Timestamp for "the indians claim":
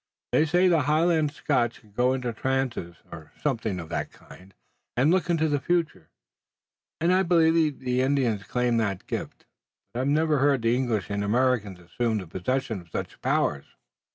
7.79-8.77